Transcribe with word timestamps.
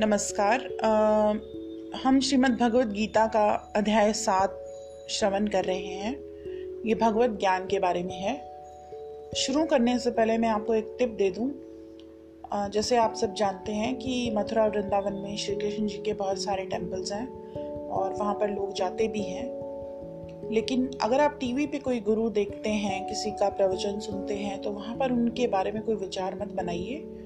नमस्कार। 0.00 0.60
अ, 0.60 0.88
हम 2.02 2.20
श्रीमद् 2.20 2.60
भगवत 2.60 2.86
गीता 2.86 3.26
का 3.26 3.72
अध्याय 3.76 4.12
सात 4.12 4.64
श्रवण 5.08 5.46
कर 5.46 5.64
रहे 5.64 5.86
हैं। 5.86 6.16
ये 6.86 6.94
भगवत 6.94 7.30
ज्ञान 7.30 7.66
के 7.66 7.78
बारे 7.78 8.02
में 8.02 8.14
है। 8.14 8.64
शुरू 9.36 9.66
करने 9.66 9.98
से 9.98 10.10
पहले 10.10 10.38
मैं 10.38 10.48
आपको 10.48 10.74
एक 10.74 10.96
टिप 10.98 11.08
दे 11.08 11.30
दूँ। 11.30 11.50
अ, 12.52 12.68
जैसे 12.68 12.96
आप 12.96 13.14
सब 13.14 13.34
जानते 13.34 13.72
हैं 13.72 13.96
कि 13.96 14.30
मथुरा 14.34 14.66
वृंदावन 14.66 15.12
में 15.12 15.36
श्री 15.36 15.54
कृष्ण 15.54 15.86
जी 15.86 15.98
के 15.98 16.12
बहुत 16.12 16.42
सारे 16.42 16.64
टेम्पल्स 16.64 17.12
हैं 17.12 17.54
और 17.88 18.12
वहाँ 18.12 18.34
पर 18.34 18.50
लोग 18.50 18.72
जाते 18.72 19.08
भी 19.08 19.22
हैं। 19.22 19.58
लेकिन 20.52 20.90
अगर 21.02 21.20
आप 21.20 21.36
टीवी 21.40 21.66
पे 21.66 21.78
कोई 21.78 22.00
गुरु 22.00 22.30
देखते 22.30 22.70
हैं 22.70 23.08
किसी 23.08 23.30
का 23.30 23.48
प्रवचन 23.48 23.98
सुनते 23.98 24.34
हैं 24.34 24.62
तो 24.62 24.70
वहाँ 24.70 24.96
पर 24.96 25.12
उनके 25.12 25.46
बारे 25.46 25.72
में 25.72 25.82
कोई 25.82 25.94
विचार 25.94 26.34
मत 26.34 26.52
बनाइए। 26.52 27.17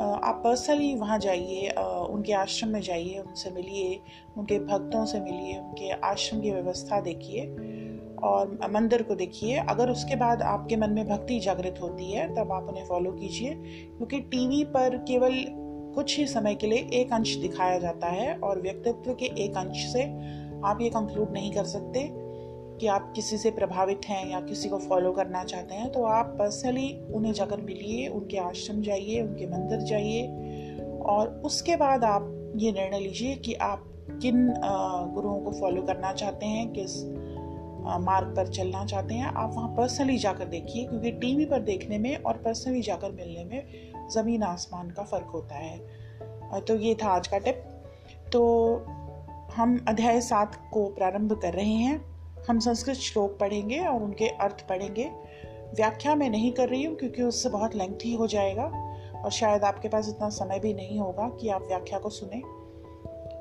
आप 0.00 0.40
पर्सनली 0.44 0.94
वहाँ 0.94 1.18
जाइए 1.18 1.68
उनके 1.70 2.32
आश्रम 2.32 2.68
में 2.68 2.80
जाइए, 2.80 3.18
उनसे 3.18 3.50
मिलिए, 3.50 4.00
उनके 4.36 4.58
भक्तों 4.58 5.04
से 5.06 5.20
मिलिए, 5.20 5.58
उनके 5.58 5.90
आश्रम 5.90 6.40
की 6.40 6.50
व्यवस्था 6.50 7.00
देखिए 7.00 7.46
और 8.24 8.58
मंदिर 8.72 9.02
को 9.02 9.14
देखिए। 9.14 9.56
अगर 9.58 9.90
उसके 9.90 10.16
बाद 10.16 10.42
आपके 10.42 10.76
मन 10.76 10.90
में 10.90 11.08
भक्ति 11.08 11.38
जागृत 11.40 11.78
होती 11.82 12.10
है, 12.12 12.28
तब 12.34 12.52
आप 12.52 12.68
उन्हें 12.68 12.84
फॉलो 12.84 13.12
कीजिए, 13.12 13.54
क्योंकि 13.96 14.20
टीवी 14.20 14.64
पर 14.64 14.96
केवल 15.08 15.44
कुछ 15.94 16.16
ही 16.18 16.26
समय 16.26 16.54
के 16.54 16.66
लिए 16.66 16.88
एक 16.92 17.12
अंश 17.12 17.34
दिखाया 17.36 17.78
जाता 17.78 18.06
है 18.06 18.34
और 18.38 18.60
व्यक्तित्व 18.62 19.14
के 19.14 19.26
एक 19.44 19.56
अंश 19.56 19.86
से 19.92 20.02
आप 20.64 20.78
ये 20.80 20.88
कंक्लूड 20.90 21.32
नहीं 21.32 21.52
कर 21.52 21.64
सकते। 21.64 22.08
कि 22.82 22.86
आप 22.88 23.12
किसी 23.16 23.36
से 23.38 23.50
प्रभावित 23.50 24.00
हैं 24.04 24.30
या 24.30 24.40
किसी 24.40 24.68
को 24.68 24.78
फॉलो 24.78 25.12
करना 25.12 25.42
चाहते 25.44 25.74
हैं 25.74 25.90
तो 25.92 26.02
आप 26.04 26.34
पर्सनली 26.38 26.88
उन्हें 27.14 27.32
जाकर 27.32 27.60
मिलिए, 27.60 28.08
उनके 28.08 28.38
आश्रम 28.38 28.80
जाइए, 28.82 29.20
उनके 29.22 29.46
मंदिर 29.46 29.80
जाइए 29.80 30.80
और 31.06 31.28
उसके 31.44 31.76
बाद 31.76 32.04
आप 32.04 32.52
ये 32.56 32.72
निर्णय 32.72 33.00
लीजिए 33.00 33.36
कि 33.36 33.54
आप 33.54 33.84
किन 34.22 34.52
गुरुओं 35.14 35.38
को 35.40 35.52
फॉलो 35.52 35.82
करना 35.82 36.12
चाहते 36.12 36.46
हैं, 36.46 36.68
किस 36.72 36.98
मार्ग 38.00 38.34
पर 38.36 38.48
चलना 38.48 38.84
चाहते 38.86 39.14
हैं, 39.14 39.26
आप 39.26 39.54
वहाँ 39.54 39.68
पर्सनली 39.68 40.18
जाकर 40.18 40.48
देखिए 40.48 40.84
क्योंकि 40.86 41.10
टीवी 41.12 41.44
पर 41.44 41.60
देखने 41.62 41.98
में 41.98 42.16
और 42.16 42.42
पर्सनली 42.44 42.82
जाकर 42.82 43.12
मिलने 43.12 43.44
में 43.44 44.08
ज़मीन 44.10 44.42
आसमान 44.42 44.90
का 44.90 45.02
फ़र्क 45.04 45.30
होता 45.34 45.54
है। 45.54 46.60
तो 46.60 46.76
ये 46.76 46.94
था 46.94 47.08
आज 47.08 47.28
का 47.28 47.38
टिप 47.38 47.64
तो 48.32 48.42
हम 49.54 49.84
अध्याय 49.88 50.20
सात 50.20 50.62
को 50.72 50.88
प्रारंभ 50.90 51.40
कर 51.42 51.52
रहे 51.52 51.74
हैं। 51.74 52.11
हम 52.48 52.58
संस्कृत 52.58 52.96
श्लोक 52.96 53.36
पढ़ेंगे 53.38 53.78
और 53.78 54.02
उनके 54.02 54.28
अर्थ 54.28 54.66
पढ़ेंगे। 54.68 55.10
व्याख्या 55.76 56.14
मैं 56.14 56.30
नहीं 56.30 56.52
कर 56.52 56.68
रही 56.68 56.84
हूँ 56.84 56.96
क्योंकि 56.96 57.22
उससे 57.22 57.48
बहुत 57.48 57.74
लेंथी 57.76 58.14
हो 58.14 58.26
जाएगा 58.26 58.64
और 59.24 59.30
शायद 59.30 59.64
आपके 59.64 59.88
पास 59.88 60.08
इतना 60.08 60.28
समय 60.28 60.58
भी 60.60 60.74
नहीं 60.74 60.98
होगा 60.98 61.28
कि 61.40 61.48
आप 61.48 61.62
व्याख्या 61.62 61.98
को 61.98 62.08
सुने। 62.08 62.42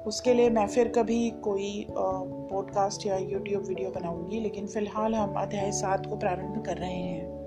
उसके 0.07 0.33
लिए 0.33 0.49
मैं 0.49 0.67
फिर 0.67 0.87
कभी 0.87 1.29
कोई 1.43 1.85
पॉडकास्ट 1.91 3.05
या 3.07 3.17
यूट्यूब 3.17 3.63
वीडियो 3.63 3.89
बनाऊँगी, 3.89 4.39
लेकिन 4.39 4.67
फ़िलहाल 4.67 5.15
हम 5.15 5.33
अध्याय 5.33 5.71
सात 5.71 6.05
को 6.05 6.15
प्रारंभ 6.15 6.63
कर 6.65 6.77
रहे 6.77 6.91
हैं। 6.91 7.39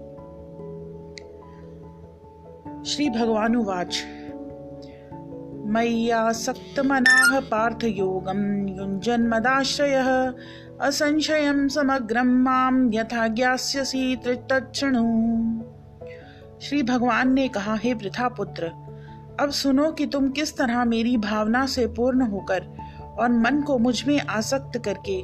श्री 2.86 3.08
भगवान 3.10 3.56
उवाच 3.56 4.02
मय्यासक्तमनाः 5.66 7.40
पार्थयोगं 7.40 8.40
युञ्जन्मदाश्रयः 8.78 10.08
असंशयं 10.80 11.68
समग्रं 11.68 12.24
माँ 12.24 12.90
यथा 12.94 13.28
ज्ञास्यसि 13.28 14.16
तच्छृणु 14.26 15.04
श्री 16.60 16.82
भगवान 16.82 17.32
ने 17.32 17.48
कहा, 17.48 17.74
हे 17.74 17.94
वृथा 17.94 18.28
पुत्र 18.28 18.66
अब 19.40 19.50
सुनो 19.50 19.92
कि 19.92 20.06
तुम 20.06 20.30
किस 20.30 20.56
तरह 20.56 20.84
मेरी 20.84 21.16
भावना 21.16 21.66
से 21.66 21.86
पूर्ण 21.86 22.22
होकर 22.22 22.66
और 23.18 23.28
मन 23.28 23.62
को 23.62 23.78
मुझमें 23.78 24.20
आसक्त 24.20 24.78
करके 24.78 25.20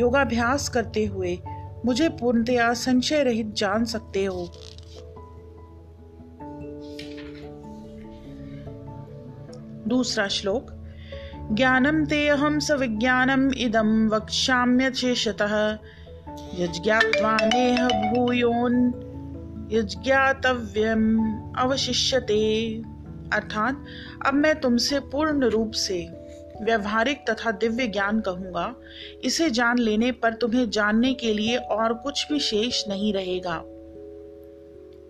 योगाभ्यास 0.00 0.68
करते 0.68 1.04
हुए 1.04 1.38
मुझे 1.84 2.08
पूर्णतया 2.08 2.72
संशय 2.74 3.22
रहित 3.22 3.54
जान 3.54 3.84
सकते 3.84 4.24
हो। 4.24 4.52
दूसरा 9.88 10.28
श्लोक 10.28 10.79
ज्ञानम 11.52 12.04
ते 12.04 12.28
अहम 12.28 12.58
सविज्ञानम 12.58 13.52
इदम 13.54 14.08
वक्ष्याम्यशेषतः। 14.08 15.78
यज्ञात्वा 16.54 17.36
नेह 17.42 17.88
भूयोन, 17.88 18.76
यज्ञातव्यम 19.72 21.18
अवशिष्यते। 21.58 22.74
अर्थात, 23.32 23.84
अब 24.26 24.34
मैं 24.34 24.60
तुमसे 24.60 25.00
पूर्ण 25.00 25.44
रूप 25.44 25.70
से 25.70 26.08
व्यवहारिक 26.62 27.24
तथा 27.30 27.50
दिव्य 27.50 27.86
ज्ञान 27.86 28.20
कहूँगा। 28.20 28.74
इसे 29.24 29.50
जान 29.50 29.78
लेने 29.78 30.12
पर 30.12 30.34
तुम्हें 30.34 30.70
जानने 30.70 31.14
के 31.14 31.34
लिए 31.34 31.56
और 31.56 31.94
कुछ 31.94 32.32
भी 32.32 32.40
शेष 32.40 32.88
नहीं 32.88 33.12
रहेगा। 33.12 33.62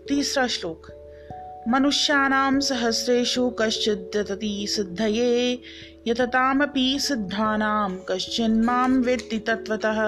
तीसरा 0.09 0.47
श्लोक। 0.47 1.00
मनुष्याणां 1.69 2.61
सहस्रेषु 2.61 3.51
कश्चिद् 3.51 4.69
सिद्धये, 4.69 5.59
यततामपि 6.07 6.99
सिद्धानां 7.01 7.91
कश्चिन्मां 8.11 8.91
वेत्ति 8.91 9.39
तत्वतः 9.39 10.01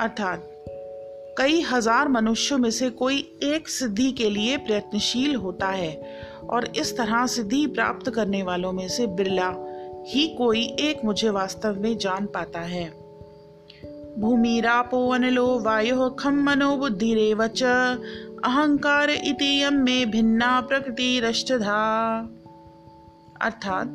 अर्थात, 0.00 0.50
कई 1.38 1.60
हज़ार 1.60 2.08
मनुष्यों 2.08 2.58
में 2.58 2.70
से 2.70 2.90
कोई 2.90 3.38
एक 3.42 3.68
सिद्धि 3.68 4.12
के 4.12 4.30
लिए 4.30 4.56
प्रयत्नशील 4.56 5.34
होता 5.34 5.66
है, 5.66 6.20
और 6.50 6.72
इस 6.76 6.96
तरह 6.96 7.26
सिद्धि 7.26 7.66
प्राप्त 7.66 8.10
करने 8.10 8.42
वालों 8.42 8.72
में 8.72 8.88
से 8.88 9.06
बिरला 9.06 9.54
ही 10.06 10.28
कोई 10.28 10.62
एक 10.64 11.04
मुझे 11.04 11.30
वास्तव 11.30 11.80
में 11.80 11.98
जान 11.98 12.26
पाता 12.26 12.60
है। 12.60 13.08
भूमिरापो 14.18 15.08
अनिलो 15.08 15.58
वायु 15.58 16.10
खम 16.10 16.42
मनो 16.42 16.76
बुद्धिरेव 16.76 17.46
अहंकार 18.44 19.10
इति 19.10 19.62
यम 19.62 19.74
में 19.74 20.10
भिन्ना 20.10 20.60
प्रकृतिरष्टधा। 20.60 22.18
अर्थात, 23.40 23.86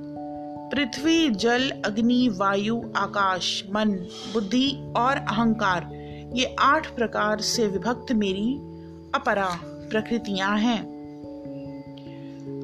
पृथ्वी, 0.74 1.30
जल, 1.30 1.70
अग्नि, 1.86 2.30
वायु, 2.38 2.82
आकाश, 2.98 3.64
मन, 3.76 3.92
बुद्धि 4.34 4.94
और 4.98 5.18
अहंकार, 5.18 5.90
ये 6.34 6.56
आठ 6.60 6.96
प्रकार 6.96 7.42
से 7.42 7.68
विभक्त 7.68 8.14
मेरी 8.14 8.54
अपरा 9.16 9.60
प्रकृतियाँ 9.66 10.58
हैं। 10.58 10.94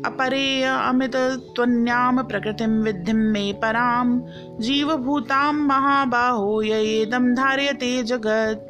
अपरेय 0.06 0.64
अमित 0.64 1.16
त्वन्याम 1.56 2.24
प्रकृतिम 2.24 2.70
विद्धिम 2.70 3.18
मे 3.18 3.54
पराम 3.54 4.24
जीवभूताम 4.60 5.56
महाबाहो 5.56 6.62
येदम 6.62 7.36
धार्यते 7.36 8.04
जगत। 8.04 8.66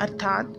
अर्थात 0.00 0.54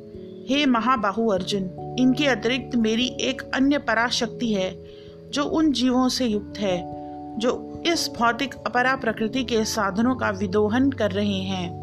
हे 0.51 0.65
महाबाहु 0.65 1.27
अर्जुन, 1.27 1.95
इनके 1.99 2.27
अतिरिक्त 2.27 2.75
मेरी 2.75 3.17
एक 3.21 3.41
अन्य 3.41 3.77
पराशक्ति 3.77 4.53
है, 4.53 4.85
जो 5.29 5.43
उन 5.43 5.71
जीवों 5.71 6.09
से 6.09 6.25
युक्त 6.25 6.59
है, 6.59 7.01
जो 7.37 7.83
इस 7.87 8.09
भौतिक 8.19 8.55
अपरा 8.55 8.95
प्रकृति 8.95 9.43
के 9.43 9.65
साधनों 9.65 10.15
का 10.15 10.29
विदोहन 10.29 10.91
कर 10.91 11.11
रहे 11.11 11.39
हैं। 11.39 11.81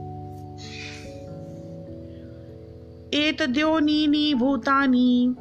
एतद्योनीनि 3.14 4.34
भूतानि, 4.34 5.36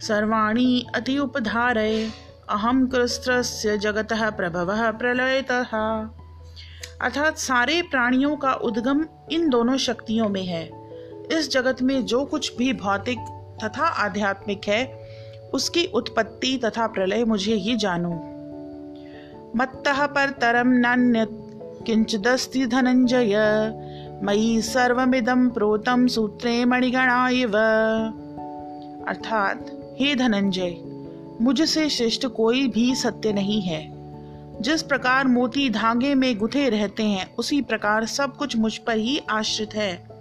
सर्वाणि 0.00 0.86
अति 0.94 1.18
उपधारय 1.18 2.10
अहम 2.50 2.86
कृस्त्रस्य 2.86 3.78
जगतः 3.78 4.30
प्रभवः 4.30 4.90
प्रलयतः। 4.90 5.76
अर्थात 7.00 7.38
सारे 7.38 7.82
प्राणियों 7.82 8.36
का 8.36 8.52
उद्गम 8.52 9.06
इन 9.32 9.48
दोनों 9.48 9.76
शक्तियों 9.76 10.28
में 10.28 10.44
है। 10.44 10.81
इस 11.32 11.50
जगत 11.50 11.82
में 11.82 12.04
जो 12.04 12.24
कुछ 12.24 12.56
भी 12.56 12.72
भौतिक 12.72 13.18
तथा 13.64 13.86
आध्यात्मिक 13.86 14.60
है, 14.68 15.02
उसकी 15.54 15.86
उत्पत्ति 15.86 16.60
तथा 16.64 16.86
प्रलय 16.86 17.24
मुझे 17.24 17.54
ही 17.54 17.76
जानो। 17.76 18.28
मत्तः 19.56 20.06
परतरम 20.06 20.68
नान्य 20.68 21.26
किंचिदस्ति 21.86 22.66
धनंजय 22.66 23.34
मयि 24.22 24.62
सर्वमिदं 24.62 25.50
प्रोतम 25.50 26.06
सूत्रे 26.06 26.64
मणिगणा 26.64 27.28
इव। 27.28 27.56
अर्थात, 29.08 29.70
हे 30.00 30.14
धनंजय 30.14 30.76
मुझसे 31.40 31.88
श्रेष्ठ 31.88 32.26
कोई 32.26 32.68
भी 32.68 32.94
सत्य 32.94 33.32
नहीं 33.32 33.62
है। 33.62 33.92
जिस 34.60 34.82
प्रकार 34.82 35.26
मोती 35.26 35.70
धागे 35.70 36.14
में 36.14 36.38
गुथे 36.38 36.68
रहते 36.68 37.02
हैं, 37.02 37.34
उसी 37.34 37.62
प्रकार 37.62 38.06
सब 38.06 38.36
कुछ 38.36 38.56
मुझ 38.56 38.78
पर 38.78 38.96
ही 38.96 39.20
आश्रित 39.30 39.74
है। 39.74 40.11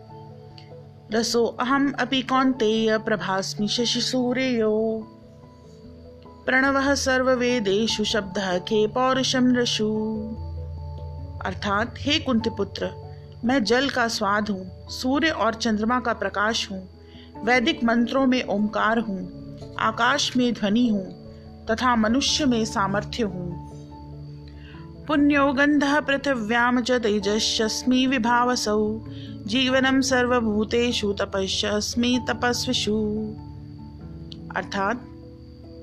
रसो 1.14 1.46
अहम 1.46 1.94
अपि 2.00 2.22
कौन्तेय 2.22 2.98
प्रभास्मि 2.98 3.68
शशि 3.68 4.02
सूर्यो। 4.02 5.08
प्रणवः 6.46 6.96
सर्ववेदेषु 6.96 8.04
शब्दः 8.04 8.58
खे 8.58 8.88
पौरुषम 8.88 9.56
रशु 9.56 9.86
अर्थात, 11.46 11.96
हे 11.98 12.20
कुंती 12.20 12.50
पुत्र 12.50 12.90
मैं 13.46 13.64
जल 13.64 13.90
का 13.90 14.08
स्वाद 14.08 14.50
हूँ, 14.50 14.90
सूर्य 14.90 15.30
और 15.30 15.54
चंद्रमा 15.54 16.00
का 16.00 16.14
प्रकाश 16.14 16.72
हूँ, 16.72 16.90
वैदिक 17.44 17.84
मंत्रों 17.84 18.26
में 18.26 18.44
ओंकार 18.44 19.00
हूँ, 19.00 19.32
आकाश 19.80 20.38
में 20.38 20.54
ध्वनि 20.54 20.88
हूँ, 20.88 21.36
तथा 21.66 21.96
मनुष्य 21.96 22.46
में 22.46 22.66
सामर्थ्य 22.66 23.24
हूँ। 23.24 23.72
पुण्यो 25.08 25.54
गंध 25.54 25.84
पृथिव्याम 25.84 26.82
च 26.82 26.92
तेजस्मी 26.92 28.08
विभावसौ 28.08 29.06
जीवनम 29.52 30.02
सर्वभूतेषु 30.02 31.14
तपस्मी 31.14 32.20
तपस्विषु। 32.30 32.94
अर्थात, 34.56 35.08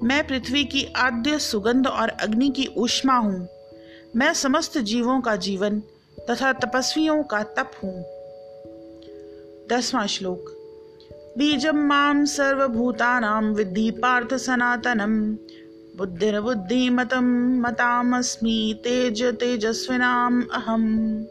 मैं 0.03 0.27
पृथ्वी 0.27 0.65
की 0.65 0.85
आद्य 0.85 1.39
सुगंध 1.39 1.87
और 1.87 2.09
अग्नि 2.09 2.49
की 2.49 2.67
ऊष्मा 2.77 3.17
हूँ। 3.17 3.49
मैं 4.17 4.35
समस्त 4.35 4.79
जीवों 4.79 5.21
का 5.21 5.37
जीवन 5.37 5.83
तथा 6.31 6.53
तपस्वियों 6.53 7.23
का 7.23 7.43
तप 7.43 7.73
हूँ। 7.85 8.05
दसवां 9.71 10.07
श्लोक। 10.07 10.45
बीजम 11.39 11.77
माम 11.77 12.25
सर्वभूतानां 12.25 13.45
विद्धि 13.45 13.91
पार्थ 13.91 14.35
सनातनम 14.35 15.33
बुद्धिर्बुद्धिमतं 15.99 17.61
मतामस्मि 17.61 18.81
तेज 18.85 19.23
तेजस्विनाम 19.23 20.43
अहम। 20.43 21.27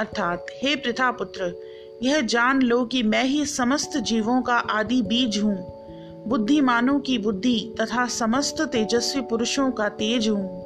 अर्थात, 0.00 0.46
हे 0.62 0.76
प्रथा 0.76 1.10
पुत्र 1.10 1.60
यह 2.02 2.20
जान 2.20 2.62
लो 2.62 2.84
कि 2.84 3.02
मैं 3.02 3.24
ही 3.24 3.46
समस्त 3.46 3.96
जीवों 3.96 4.42
का 4.42 4.54
आदि 4.54 5.02
बीज 5.02 5.38
हूँ। 5.38 5.80
बुद्धिमानों 6.28 7.00
की 7.00 7.18
बुद्धि 7.18 7.74
तथा 7.80 8.06
समस्त 8.06 8.60
तेजस्वी 8.60 9.22
पुरुषों 9.22 9.70
का 9.70 9.88
तेज 9.88 10.28
हूँ। 10.28 10.60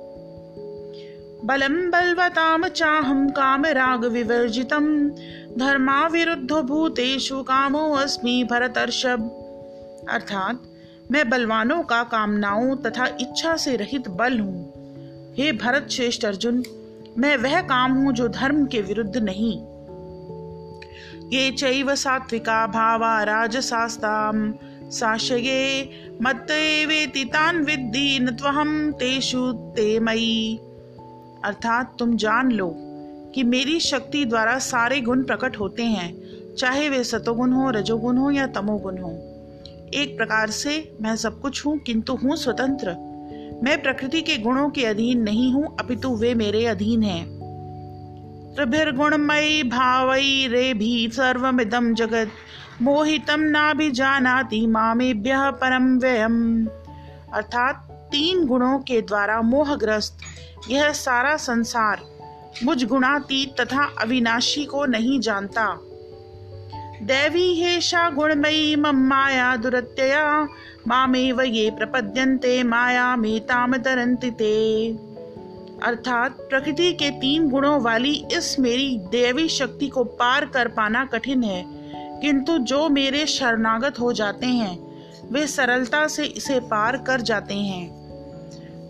बलम 1.45 1.91
बलवताम 1.91 2.69
चाहम 2.69 3.29
काम 3.29 3.67
राग 3.67 4.05
विवर्जितम 4.05 5.09
धर्मा 5.59 6.07
विरुद्ध 6.07 6.53
भूतेषु 6.53 7.43
कामो 7.43 7.93
अस्मि 7.93 8.49
भरतर्षभ। 8.51 9.21
अर्थात, 10.11 10.63
मैं 11.11 11.31
बलवानों 11.31 11.83
का 11.83 12.03
कामनाओं 12.03 12.77
तथा 12.77 13.07
इच्छा 13.07 13.57
से 13.57 13.77
रहित 13.77 14.09
बल 14.09 14.39
हूँ। 14.39 14.73
हे 15.39 15.53
भरत 15.53 15.89
श्रेष्ठ 15.91 16.25
अर्जुन 16.25 16.63
मैं 17.19 17.37
वह 17.37 17.61
काम 17.61 17.93
हूँ 17.93 18.13
जो 18.13 18.29
धर्म 18.29 18.67
के 18.67 18.81
विरुद्ध 18.81 19.17
नहीं। 19.17 19.59
ये 21.33 21.51
चैव 21.51 21.95
सात्विका 21.95 22.67
भावा 22.67 23.23
राजसास्ताम। 23.23 24.55
साशये 24.91 25.91
मत्वेति 26.23 27.25
तान 27.25 27.65
विद्धि 27.65 28.19
न 28.23 28.37
तेषु 28.99 29.53
ते 29.53 30.01
मयि। 30.01 30.59
अर्थात 31.45 31.97
तुम 31.99 32.17
जान 32.17 32.53
लो 32.53 32.75
कि 33.35 33.43
मेरी 33.43 33.81
शक्ति 33.81 34.25
द्वारा 34.25 34.59
सारे 34.59 35.01
गुण 35.01 35.23
प्रकट 35.23 35.57
होते 35.57 35.83
हैं, 35.83 36.13
चाहे 36.55 36.89
वे 36.89 37.05
सतोगुण 37.05 37.53
हो, 37.53 37.71
रजोगुण 37.71 38.17
हो 38.17 38.31
या 38.31 38.47
तमोगुण 38.47 38.99
हो। 38.99 39.11
एक 39.95 40.15
प्रकार 40.17 40.51
से 40.51 40.97
मैं 41.03 41.17
सब 41.17 41.41
कुछ 41.41 41.67
हूँ, 41.67 41.79
किंतु 41.79 42.15
हूँ 42.15 42.37
स्वतंत्र। 42.37 43.14
मैं 43.65 43.83
प्रकृति 43.83 44.23
के 44.23 44.39
गुणों 44.39 44.71
के 44.71 44.85
अधीन 44.85 45.23
नहीं 45.23 45.53
हूँ, 45.53 45.77
अपितु 45.81 46.17
वे 46.17 46.35
मेरे 46.35 46.67
अधीन 46.67 47.03
हैं। 47.03 47.25
त्रिभिर्गुणमयी 48.57 49.63
भावई 49.63 50.49
रे 50.49 50.75
भी 50.75 51.11
सर्वमिदम 51.13 51.95
जगत 51.95 52.31
मोहितम 52.83 53.41
ना 53.41 53.75
भी 53.75 53.91
जानाति 53.91 54.67
मामेभ्य 54.67 55.33
परम 55.37 55.99
व्ययम। 55.99 56.67
अर्थात 57.35 57.89
तीन 58.13 58.47
गुणों 58.47 58.79
के 58.79 59.01
द्वारा 59.01 59.41
मोहग्रस्त 59.43 60.19
यह 60.71 60.93
सारा 60.93 61.37
संसार 61.37 62.03
मुझ 62.65 62.85
गुणातीत 62.85 63.61
तथा 63.61 63.85
अविनाशी 64.01 64.65
को 64.65 64.87
नहीं 64.87 65.21
जानता। 65.21 65.79
दैवी 67.05 67.63
हेशा 67.63 68.11
गुणमयी 68.11 68.77
मम 68.77 68.97
माया 68.97 69.57
दुरत्यया। 69.57 70.49
मामेव 70.89 71.41
ये 71.41 71.71
प्रपद्यन्ते, 71.71 72.63
माया 72.63 73.17
में 73.17 73.41
ताम 73.41 73.77
तरंति 73.77 74.31
ते। 74.31 74.89
अर्थात, 75.83 76.33
प्रकृति 76.33 76.93
के 76.93 77.11
तीन 77.11 77.49
गुणों 77.51 77.81
वाली 77.81 78.27
इस 78.33 78.59
मेरी 78.59 78.99
देवी 78.99 79.49
शक्ति 79.49 79.89
को 79.89 80.05
पार 80.05 80.45
कर 80.47 80.69
पाना 80.69 81.05
कठिन 81.05 81.43
है। 81.43 81.65
किंतु 82.21 82.59
जो 82.59 82.89
मेरे 82.89 83.27
शरणागत 83.27 84.01
हो 84.01 84.13
जाते 84.13 84.47
हैं, 84.47 85.05
वे 85.33 85.47
सरलता 85.47 86.09
से 86.09 86.25
इसे 86.25 86.61
पार 86.61 86.97
कर 86.97 87.21
जाते 87.21 87.55
हैं। 87.55 88.05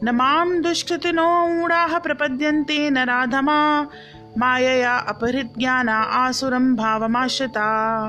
न 0.05 0.11
माँ 0.11 0.61
दुष्कृतिनो, 0.61 1.63
ऊढाः 1.65 1.99
प्रपद्यन्ते, 1.99 2.91
न 2.91 2.99
राधमा। 2.99 3.89
मायया 4.39 4.97
अपहृत 4.97 5.53
ज्ञाना 5.59 5.99
आसुरम 5.99 6.77
भावमाश्रिता। 6.77 8.07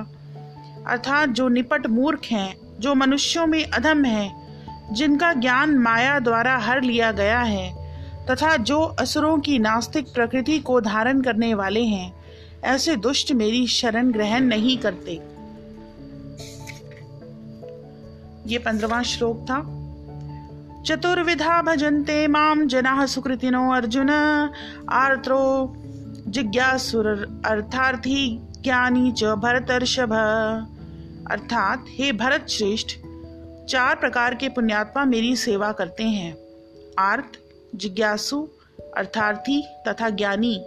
अर्थात 0.87 1.29
जो 1.29 1.47
निपट 1.47 1.87
मूर्ख 1.87 2.19
हैं, 2.31 2.57
जो 2.79 2.95
मनुष्यों 2.95 3.47
में 3.47 3.65
अधम 3.65 4.05
हैं, 4.05 4.45
जिनका 4.93 5.33
ज्ञान 5.33 5.77
माया 5.77 6.19
द्वारा 6.19 6.57
हर 6.57 6.81
लिया 6.81 7.11
गया 7.11 7.39
है, 7.39 7.85
तथा 8.25 8.57
जो 8.57 8.81
असुरों 8.81 9.39
की 9.39 9.59
नास्तिक 9.59 10.05
प्रकृति 10.13 10.59
को 10.59 10.81
धारण 10.81 11.21
करने 11.21 11.53
वाले 11.53 11.83
हैं, 11.83 12.13
ऐसे 12.63 12.95
दुष्ट 12.95 13.31
मेरी 13.31 13.67
शरण 13.67 14.11
ग्रहण 14.11 14.43
नहीं 14.43 14.77
करते। 14.77 15.11
ये 18.47 18.57
पंद्रवा 18.57 19.01
श्लोक 19.01 19.41
था। 19.41 19.81
चतुर्विधा 20.83 21.61
भजन्ते 21.61 22.27
माम 22.27 22.67
जना 22.67 23.05
सुकृतिनो 23.05 23.71
अर्जुन, 23.71 24.09
आर्त्रो 24.89 25.73
जिज्ञासुर 26.27 27.07
अर्थार्थी 27.45 28.39
ज्ञानी 28.41 29.11
च 29.11 29.23
भरतर्षभ। 29.23 30.13
अर्थात, 31.31 31.85
हे 31.87 32.11
भरत 32.11 32.47
श्रेष्ठ 32.49 32.87
चार 33.69 33.95
प्रकार 33.95 34.35
के 34.35 34.49
पुण्यात्मा 34.49 35.05
मेरी 35.05 35.35
सेवा 35.35 35.71
करते 35.71 36.03
हैं। 36.03 36.37
आर्थ 36.99 37.39
जिज्ञासु, 37.75 38.47
अर्थार्थी 38.97 39.67
तथा 39.87 40.09
ज्ञानी। 40.09 40.63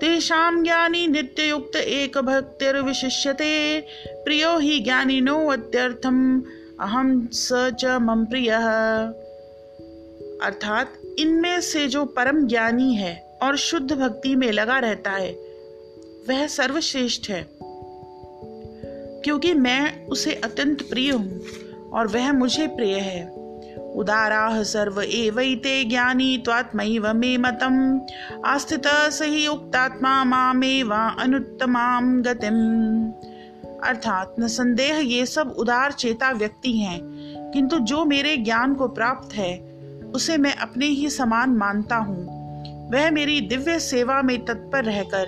तेषां 0.00 0.62
ज्ञानी 0.62 1.06
नित्ययुक्त 1.06 1.76
एक 1.76 2.18
भक्तिर 2.18 2.76
विशिष्यते 2.76 3.80
प्रियो 4.10 4.58
ही 4.58 4.80
ज्ञानिनो 4.80 5.46
अत्यर्थम। 5.46 6.42
अहम 6.80 7.28
स 7.32 7.48
च 7.52 7.84
मम 7.84 8.24
प्रिय। 8.24 8.50
अर्थात, 10.42 10.92
इनमें 11.18 11.60
से 11.60 11.88
जो 11.88 12.04
परम 12.04 12.46
ज्ञानी 12.46 12.94
है 12.94 13.33
और 13.44 13.56
शुद्ध 13.56 13.92
भक्ति 13.92 14.36
में 14.36 14.52
लगा 14.52 14.78
रहता 14.78 15.10
है। 15.10 15.32
वह 16.28 16.46
सर्वश्रेष्ठ 16.46 17.30
है। 17.30 17.48
क्योंकि 19.24 19.54
मैं 19.54 20.06
उसे 20.06 20.34
अत्यंत 20.34 20.82
प्रिय 20.82 21.10
हूँ 21.10 21.40
और 21.92 22.06
वह 22.06 22.32
मुझे 22.32 22.66
प्रिय 22.66 22.94
है। 22.94 23.44
उदाराह 23.94 24.62
सर्व 24.62 25.00
एवैते 25.00 25.84
ज्ञानी 25.84 26.38
त्वात्मैव 26.38 27.12
मे 27.12 27.38
मतम। 27.38 28.00
आस्थित 28.44 28.82
सही 28.86 29.46
उक्तात्मा 29.46 30.24
मामेव 30.24 30.94
अनुत्तमाम 30.94 32.22
गतिम। 32.22 32.56
अर्थात 33.84 34.34
न 34.40 34.46
संदेह 34.46 34.98
ये 34.98 35.26
सब 35.26 35.54
उदार 35.58 35.92
चेता 35.92 36.30
व्यक्ति 36.30 36.72
हैं। 36.72 37.00
किंतु 37.52 37.78
जो 37.78 38.04
मेरे 38.04 38.36
ज्ञान 38.36 38.74
को 38.74 38.88
प्राप्त 38.88 39.34
है, 39.34 39.58
उसे 40.14 40.36
मैं 40.36 40.56
अपने 40.56 40.86
ही 40.86 41.10
समान 41.10 41.50
मानता 41.50 41.96
हूँ। 41.96 42.33
वह 42.94 43.10
मेरी 43.10 43.40
दिव्य 43.40 43.78
सेवा 43.78 44.22
में 44.22 44.44
तत्पर 44.44 44.84
रहकर 44.84 45.26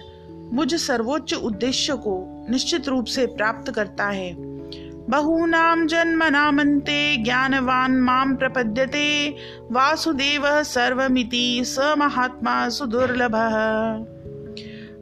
मुझ 0.52 0.74
सर्वोच्च 0.74 1.34
उद्देश्य 1.34 1.92
को 1.92 2.46
निश्चित 2.50 2.88
रूप 2.88 3.04
से 3.04 3.26
प्राप्त 3.26 3.72
करता 3.72 4.06
है। 4.06 4.34
बहूनाम 5.10 5.86
जन्म 5.86 6.24
नामन्ते 6.24 7.16
ज्ञानवान 7.16 7.92
माम 7.92 8.36
प्रपद्यते, 8.36 9.34
वासुदेव 9.72 10.62
सर्वमिति 10.62 11.62
स 11.64 11.94
महात्मा 11.98 12.68
सुदुर्लभ। 12.68 13.34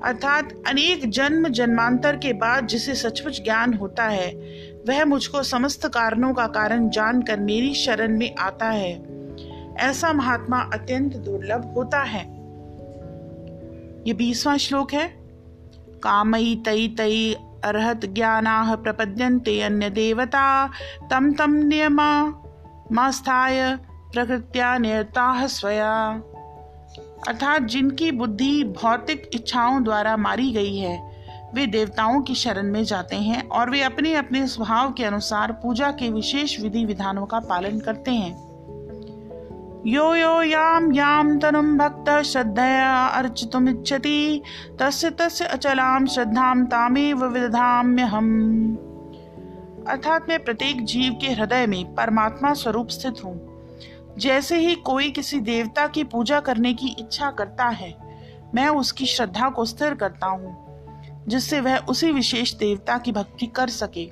अर्थात 0.04 0.52
अनेक 0.68 1.11
जन्म 1.11 1.49
जन्मांतर 1.49 2.16
के 2.16 2.33
बाद 2.33 2.66
जिसे 2.66 2.94
सचमुच 2.94 3.44
ज्ञान 3.44 3.75
होता 3.75 4.04
है, 4.04 4.30
वह 4.88 5.04
मुझको 5.04 5.42
समस्त 5.42 5.87
कारणों 5.87 6.35
का 6.35 6.47
कारण 6.47 6.88
जानकर 6.88 7.40
मेरी 7.40 7.75
शरण 7.75 8.18
में 8.18 8.35
आता 8.37 8.66
है। 8.66 9.02
ऐसा 9.76 10.12
महात्मा 10.12 10.71
अत्यंत 10.75 11.16
दुर्लभ 11.16 11.75
होता 11.76 12.02
है। 12.02 12.34
ये 14.07 14.15
बीसवां 14.15 14.59
श्लोक 14.59 14.93
है। 14.93 15.07
कामई 16.03 16.63
तई 16.65 16.89
तई 16.89 17.37
अर्हत 17.65 18.05
ज्ञाना 18.07 18.75
प्रपद्यन्ते 18.75 19.61
अन्य 19.63 19.91
देवता 19.91 20.71
तम 21.11 21.33
तम 21.33 21.53
नियम 21.53 22.01
मास्थाय 22.93 23.79
प्रकृत्या 24.15 25.47
स्वया। 25.47 25.93
अर्थात 27.29 27.63
जिनकी 27.63 28.11
बुद्धि 28.11 28.65
भौतिक 28.65 29.31
इच्छाओं 29.35 29.85
द्वारा 29.85 30.17
मारी 30.17 30.53
गई 30.53 30.77
है, 30.77 31.15
वे 31.55 31.67
देवताओं 31.67 32.21
की 32.23 32.35
शरण 32.35 32.71
में 32.73 32.85
जाते 32.85 33.17
हैं 33.17 33.49
और 33.49 33.71
वे 33.71 33.83
अपने 33.83 34.15
अपने 34.15 34.47
स्वभाव 34.47 34.93
के 34.93 35.05
अनुसार 35.05 35.53
पूजा 35.53 35.91
के 35.91 36.11
विशेष 36.11 36.61
विधि 36.61 36.85
विधानों 36.85 37.27
का 37.27 37.39
पालन 37.41 37.81
करते 37.81 38.11
हैं। 38.11 38.54
यो 39.87 40.14
यो 40.14 40.43
याम 40.43 40.93
याम 40.93 41.38
तनुम 41.38 41.76
भक्त 41.79 42.09
श्रद्धया 42.25 42.93
अर्चितुमिच्छति। 43.07 44.43
तस्य 44.81 45.11
तस्य 45.11 45.45
अचलाम 45.47 46.07
श्रद्धाम 46.07 46.64
तामेव 46.67 47.25
विदधाम्य 47.25 48.03
हम 48.03 48.31
अर्थात 49.88 50.29
मैं 50.29 50.43
प्रत्येक 50.45 50.85
जीव 50.85 51.19
के 51.21 51.33
हृदय 51.33 51.67
में 51.67 51.95
परमात्मा 51.95 52.53
स्वरूप 52.55 52.88
स्थित 52.88 53.25
हूँ। 53.25 53.37
जैसे 54.19 54.59
ही 54.59 54.75
कोई 54.87 55.11
किसी 55.11 55.41
देवता 55.43 55.87
की 55.87 56.05
पूजा 56.07 56.41
करने 56.41 56.75
की 56.75 56.95
इच्छा 56.99 57.31
करता 57.31 57.69
है, 57.69 57.95
मैं 58.55 58.69
उसकी 58.71 59.07
श्रद्धा 59.07 59.49
को 59.50 59.64
स्थिर 59.64 59.95
करता 59.95 60.26
हूँ, 60.26 60.57
जिससे 61.29 61.61
वह 61.61 61.76
उसी 61.88 62.12
विशेष 62.12 62.55
देवता 62.55 62.99
की 62.99 63.12
भक्ति 63.12 63.47
कर 63.47 63.69
सके। 63.71 64.11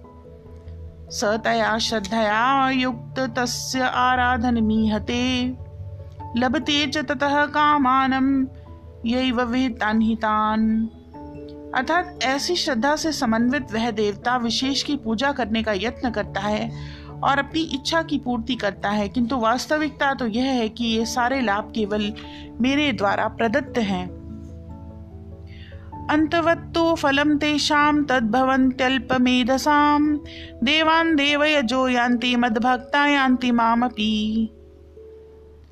सतया 1.13 1.79
श्रद्धया 1.79 2.71
युक्त 2.71 3.35
तस्य 3.39 3.81
आराधन 3.81 4.65
मीहते। 4.65 5.49
लभते 6.37 6.87
च 6.87 6.99
ततः 6.99 7.47
कामानम 7.47 8.47
यही 9.07 9.33
विहितान 9.33 10.89
अर्थात 11.75 12.19
ऐसी 12.23 12.57
श्रद्धा 12.57 12.97
से 12.97 13.13
समन्वित 13.13 13.73
वह 13.73 13.91
देवता 13.91 14.37
विशेष 14.37 14.83
की 14.83 14.97
पूजा 14.97 15.33
करने 15.33 15.63
का 15.63 15.73
यत्न 15.73 16.11
करता 16.11 16.41
है 16.41 16.73
और 17.23 17.39
अपनी 17.39 17.61
इच्छा 17.61 18.03
की 18.03 18.19
पूर्ति 18.19 18.55
करता 18.55 18.91
है। 18.91 19.09
किंतु 19.09 19.37
वास्तविकता 19.37 20.15
तो 20.15 20.27
यह 20.27 20.45
है 20.45 20.69
कि 20.69 20.85
ये 20.85 21.07
सारे 21.07 21.41
लाभ 21.41 21.73
केवल 21.75 22.13
मेरे 22.61 22.93
द्वारा 22.93 23.29
प्रदत्त 23.29 23.79
हैं। 23.79 24.22
अंतवत्तो 26.11 26.95
फलम 26.95 27.39
तेषाम 27.39 28.05
तद्भवन्त्यल्पमेधसाम 28.05 30.21
देवान 30.65 31.17
देवयजो 31.17 31.89
यान्ति 31.89 32.37
मद्भक्ता 32.37 33.07
यान्ति 33.07 33.51
मामपि। 33.51 34.51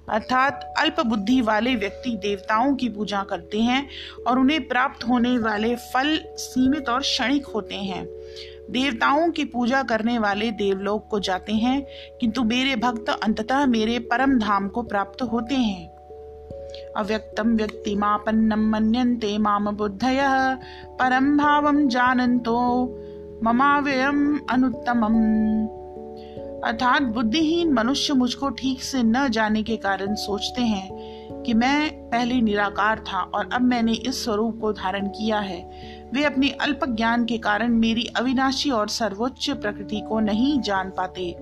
अर्थात 0.09 0.75
अल्प 0.79 1.01
बुद्धि 1.01 1.41
वाले 1.41 1.77
व्यक्ति 1.77 2.17
देवताओं 2.17 2.75
की 2.75 2.89
पूजा 2.89 3.23
करते 3.23 3.59
हैं 3.59 3.89
और 4.27 4.39
उन्हें 4.39 4.69
प्राप्त 4.69 5.09
होने 5.09 5.39
वाले 5.39 5.77
फल 5.77 6.21
सीमित 6.37 6.89
और 6.89 7.01
क्षणिक 7.01 7.47
होते 7.47 7.75
हैं। 7.75 8.09
देवताओं 8.71 9.31
की 9.31 9.45
पूजा 9.45 9.83
करने 9.83 10.19
वाले 10.19 10.51
देवलोक 10.51 11.09
को 11.11 11.21
जाते 11.21 11.53
हैं, 11.53 11.87
किंतु 12.21 12.45
मेरे 12.45 12.77
भक्त 12.77 13.19
अंततः 13.23 13.67
मेरे 13.67 13.99
परम 13.99 14.39
धाम 14.39 14.69
को 14.69 14.83
प्राप्त 14.83 15.23
होते 15.23 15.55
हैं। 15.55 15.90
अव्यक्तम 16.97 17.49
व्यक्तिमापन्नम 17.49 18.71
मन्यन्ते 18.71 19.39
माम 19.39 19.71
बुद्धय। 19.71 20.19
परम 20.91 21.39
भावम 21.39 21.89
जानन्तो 21.89 22.85
ममाव्ययम 23.45 24.41
अनुत्तमम। 24.51 25.15
अर्थात 26.69 27.03
बुद्धिहीन 27.03 27.73
मनुष्य 27.73 28.15
मुझको 28.15 28.49
ठीक 28.49 28.83
से 28.83 29.03
न 29.03 29.29
जाने 29.29 29.63
के 29.63 29.77
कारण 29.77 30.15
सोचते 30.15 30.63
हैं 30.63 30.89
कि 31.43 31.55
मैं 31.55 31.91
पहले 32.11 32.41
निराकार 32.41 32.99
था 32.99 33.21
और 33.23 33.49
अब 33.53 33.61
मैंने 33.61 33.93
इस 33.93 34.25
स्वरूप 34.25 34.59
को 34.61 34.73
धारण 34.73 35.07
किया 35.07 35.39
है। 35.39 35.71
वे 36.13 36.25
अपने 36.25 36.49
अल्प 36.49 36.81
ज्ञान 36.89 37.25
के 37.25 37.39
कारण 37.39 37.69
मेरी 37.69 38.07
अविनाशी 38.17 38.71
और 38.71 38.89
सर्वोच्च 38.89 39.51
प्रकृति 39.51 40.01
को 40.01 40.21
नहीं 40.21 40.61
जान 40.61 40.91
पाते। 40.91 41.37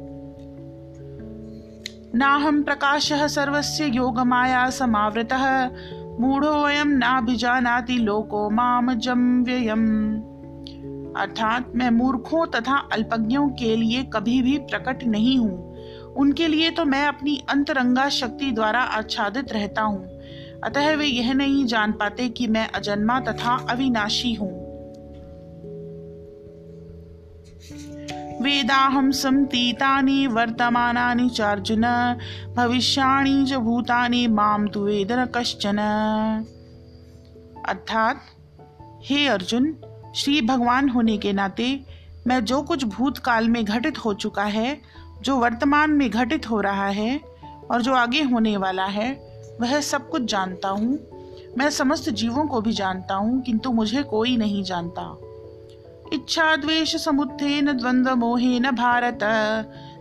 नाहम 2.15 2.63
प्रकाश 2.63 3.13
सर्वस्य 3.13 3.87
योग 3.87 4.19
माया 4.19 4.71
समावृत। 4.71 5.33
वयम 5.33 6.89
नाभिजानाति 6.89 7.99
लोको 7.99 8.51
माम 8.51 8.95
जम 8.95 9.45
व्ययम। 9.45 9.85
अर्थात 11.17 11.73
मैं 11.75 11.91
मूर्खों 11.91 12.47
तथा 12.47 12.77
अल्पज्ञों 12.93 13.49
के 13.49 13.77
लिए 13.77 14.03
कभी 14.03 14.43
भी 14.43 14.59
प्रकट 14.59 15.05
नहीं 15.05 15.39
हूँ। 15.39 15.77
उनके 16.15 16.49
लिए 16.49 16.71
तो 16.71 16.85
मैं 16.85 17.07
अपनी 17.07 17.43
अंतरंगा 17.49 18.09
शक्ति 18.09 18.51
द्वारा 18.51 18.81
आच्छादित 18.81 19.53
रहता 19.53 19.83
हूँ। 19.83 20.09
अतः 20.65 20.95
वे 20.97 21.07
यह 21.07 21.33
नहीं 21.35 21.65
जान 21.67 21.93
पाते 21.93 22.29
कि 22.29 22.47
मैं 22.47 22.69
अजन्मा 22.69 23.21
तथा 23.21 23.67
अविनाशी 23.71 24.35
हूँ। 24.35 24.68
वेदाहं 28.41 29.11
संतीतानि, 29.11 30.27
वर्तमानानि 30.27 31.29
चार्जुन, 31.29 31.83
भविष्याणि 32.57 33.47
च 33.49 33.55
भूतानि 33.55 34.27
माम 34.27 34.69
तु 34.69 34.81
वेद 34.81 35.13
न 35.13 35.27
कश्चन। 35.27 35.79
अर्थात, 37.69 38.21
हे 39.05 39.27
अर्जुन, 39.27 39.77
श्री 40.15 40.43
भगवान 40.43 40.89
होने 40.89 41.19
के 41.19 41.33
नाते, 41.33 41.81
मैं 42.27 42.45
जो 42.45 42.63
कुछ 42.63 42.85
भूतकाल 42.85 43.49
में 43.49 43.65
घटित 43.65 43.99
हो 43.99 44.15
चुका 44.15 44.45
है, 44.45 44.81
जो 45.23 45.37
वर्तमान 45.37 45.91
में 45.91 46.11
घटित 46.11 46.51
हो 46.51 46.61
रहा 46.61 46.89
है, 46.89 47.21
और 47.71 47.83
जो 47.83 47.95
आगे 47.95 48.23
होने 48.23 48.57
वाला 48.57 48.85
है, 48.85 49.13
वह 49.61 49.81
सब 49.81 50.09
कुछ 50.09 50.23
जानता 50.23 50.69
हूँ। 50.69 50.99
मैं 51.59 51.71
समस्त 51.71 52.11
जीवों 52.11 52.47
को 52.47 52.61
भी 52.61 52.73
जानता 52.73 53.15
हूँ, 53.15 53.43
किंतु 53.43 53.73
मुझे 53.73 54.03
कोई 54.03 54.37
नहीं 54.37 54.65
जानता। 54.65 55.19
इच्छा 56.13 56.57
द्वेष 56.57 56.97
समुत्थेन 56.97 57.73
द्वंद्व 57.73 58.15
मोहे 58.15 58.61
न 58.61 58.71
भारत। 58.71 59.19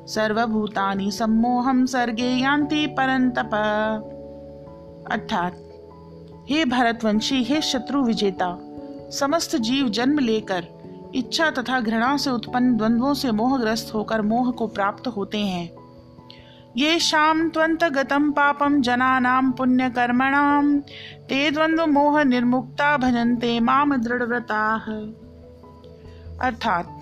सर्वभूतानि 0.08 1.12
सम्मोहम 1.12 1.86
सर्गे 1.86 2.28
यान्ति 2.28 2.88
परंतप 2.88 3.50
अर्थात, 5.12 5.64
हे 6.50 6.66
भरतवंशी, 6.66 7.44
हे 7.44 7.62
शत्रु 7.62 8.04
विजेता, 8.04 8.58
समस्त 9.12 9.56
जीव 9.56 9.90
जन्म 9.90 10.20
लेकर 10.20 10.68
इच्छा 11.16 11.50
तथा 11.50 11.80
घृणा 11.80 12.18
से 12.18 12.30
उत्पन्न 12.30 12.78
द्वंद्वों 12.78 13.14
से 13.14 13.32
मोहग्रस्त 13.32 13.94
होकर 13.94 14.22
मोह 14.22 14.52
को 14.52 14.68
प्राप्त 14.68 15.08
होते 15.08 15.38
हैं। 15.38 15.76
ये 16.78 17.00
शाम 17.00 17.50
त्वंत 17.50 17.84
गतम 17.84 18.32
पापम 18.32 18.82
जना 18.82 19.20
नाम 19.20 19.52
पुण्य 19.52 19.90
कर्मणाम 19.90 20.80
ते 21.30 21.52
द्वंद्व 21.52 21.86
मोह 21.86 22.24
निर्मुक्ता 22.24 22.98
भजनते 22.98 23.60
माम 23.60 23.96
दृढ़व्रता। 23.96 24.82
अर्थात, 26.42 27.02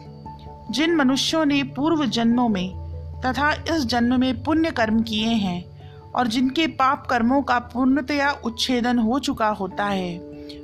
जिन 0.71 0.95
मनुष्यों 0.95 1.45
ने 1.45 1.63
पूर्व 1.63 2.05
जन्मों 2.05 2.49
में 2.49 2.85
तथा 3.25 3.51
इस 3.51 3.85
जन्म 3.85 4.19
में 4.19 4.43
पुण्य 4.43 4.71
कर्म 4.71 5.03
किए 5.03 5.27
हैं 5.27 5.65
और 6.11 6.27
जिनके 6.27 6.67
पाप 6.67 7.07
कर्मों 7.07 7.41
का 7.41 7.59
पूर्णतया 7.59 8.31
उच्छेदन 8.31 8.99
हो 8.99 9.19
चुका 9.19 9.47
होता 9.47 9.85
है, 9.85 10.17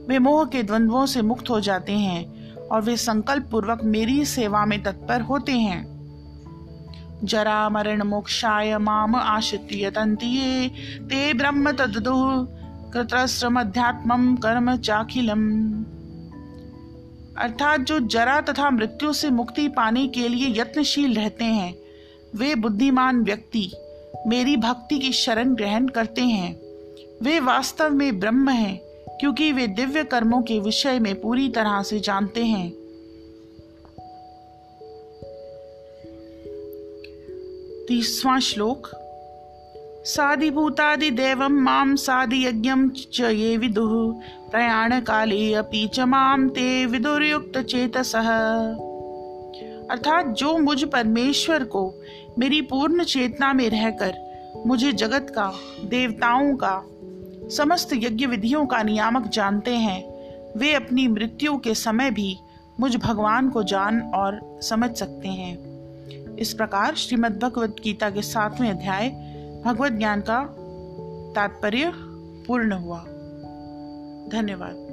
वे 0.07 0.19
मोह 0.19 0.45
के 0.45 0.63
द्वंद्वों 0.63 1.05
से 1.05 1.21
मुक्त 1.21 1.49
हो 1.49 1.61
जाते 1.61 1.91
हैं 1.91 2.51
और 2.57 2.81
वे 2.81 2.97
संकल्प 2.97 3.47
पूर्वक 3.51 3.79
मेरी 3.83 4.25
सेवा 4.25 4.65
में 4.65 4.83
तत्पर 4.83 5.21
होते 5.21 5.51
हैं। 5.51 5.91
जरा 7.23 7.69
मरण 7.69 8.03
मोक्षाय 8.03 8.77
माम 8.77 9.15
आश्रित्य 9.15 9.91
तंतिये 9.91 10.69
ते 10.99 11.33
ब्रह्म 11.33 11.71
तदु 11.71 12.47
कृतश्रम 12.93 13.59
अध्यात्म 13.59 14.35
कर्म 14.35 14.77
चाखिलम। 14.77 15.41
अर्थात 17.37 17.81
जो 17.81 17.99
जरा 17.99 18.41
तथा 18.41 18.69
मृत्यु 18.69 19.13
से 19.13 19.29
मुक्ति 19.29 19.67
पाने 19.67 20.07
के 20.07 20.27
लिए 20.27 20.61
यत्नशील 20.61 21.13
रहते 21.13 21.43
हैं, 21.43 21.75
वे 22.35 22.55
बुद्धिमान 22.55 23.23
व्यक्ति 23.23 23.71
मेरी 24.27 24.57
भक्ति 24.57 24.99
की 24.99 25.11
शरण 25.11 25.55
ग्रहण 25.55 25.87
करते 25.87 26.21
हैं। 26.21 26.61
वे 27.23 27.39
वास्तव 27.39 27.89
में 27.89 28.19
ब्रह्म 28.19 28.49
हैं, 28.49 28.77
क्योंकि 29.19 29.51
वे 29.51 29.67
दिव्य 29.67 30.03
कर्मों 30.03 30.41
के 30.41 30.59
विषय 30.59 30.99
में 30.99 31.21
पूरी 31.21 31.49
तरह 31.49 31.83
से 31.83 31.99
जानते 31.99 32.45
हैं। 32.45 32.71
तीसवां 37.87 38.39
श्लोक 38.39 39.00
साधिभूतादिदेव 40.05 41.47
माम 41.49 41.95
साधियज्ञम 41.95 42.89
च 42.89 43.19
ये 43.19 43.57
विदुः। 43.57 44.13
प्रयाण 44.51 44.99
काले 44.99 45.53
अपि 45.53 45.89
च 45.93 45.99
माम 45.99 46.49
ते 46.49 46.85
विदुर्युक्त 46.85 47.57
चेतसः 47.57 48.29
अर्थात 49.89 50.25
जो 50.25 50.57
मुझ 50.57 50.83
परमेश्वर 50.83 51.63
को 51.63 51.93
मेरी 52.39 52.61
पूर्ण 52.61 53.03
चेतना 53.03 53.53
में 53.53 53.69
रहकर 53.69 54.13
मुझे 54.65 54.91
जगत 54.91 55.27
का, 55.29 55.53
देवताओं 55.83 56.55
का, 56.63 56.83
समस्त 57.55 57.89
यज्ञ 57.93 58.25
विधियों 58.25 58.65
का 58.65 58.83
नियामक 58.83 59.27
जानते 59.27 59.71
हैं, 59.71 60.03
वे 60.57 60.73
अपनी 60.73 61.07
मृत्यु 61.07 61.57
के 61.57 61.75
समय 61.75 62.11
भी 62.11 62.37
मुझ 62.79 62.95
भगवान 62.95 63.49
को 63.49 63.63
जान 63.63 64.01
और 64.01 64.59
समझ 64.61 64.95
सकते 64.95 65.27
हैं। 65.27 66.35
इस 66.35 66.53
प्रकार 66.53 66.95
श्रीमद् 66.95 67.39
भगवद 67.39 67.75
गीता 67.83 68.09
के 68.09 68.21
सातवें 68.21 68.69
अध्याय 68.69 69.30
भगवत 69.65 69.91
ज्ञान 69.91 70.21
का 70.21 70.45
तात्पर्य 71.35 71.91
पूर्ण 72.47 72.71
हुआ। 72.71 72.99
धन्यवाद। 74.31 74.87